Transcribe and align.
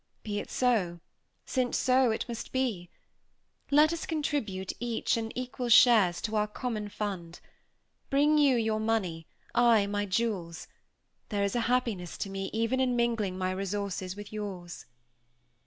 Be 0.23 0.39
it 0.39 0.49
so! 0.49 0.99
since 1.45 1.77
so 1.77 2.09
it 2.09 2.25
must 2.27 2.51
be. 2.51 2.89
Let 3.69 3.93
us 3.93 4.07
contribute, 4.07 4.73
each, 4.79 5.15
in 5.15 5.31
equal 5.37 5.69
shares, 5.69 6.21
to 6.23 6.35
our 6.37 6.47
common 6.47 6.89
fund. 6.89 7.39
Bring 8.09 8.39
you, 8.39 8.55
your 8.55 8.79
money; 8.79 9.27
I, 9.53 9.85
my 9.85 10.07
jewels. 10.07 10.67
There 11.29 11.43
is 11.43 11.55
a 11.55 11.59
happiness 11.69 12.17
to 12.17 12.31
me 12.31 12.49
even 12.51 12.79
in 12.79 12.95
mingling 12.95 13.37
my 13.37 13.51
resources 13.51 14.15
with 14.15 14.33
yours." 14.33 14.87